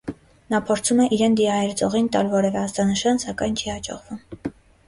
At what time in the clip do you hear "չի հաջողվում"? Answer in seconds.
3.63-4.55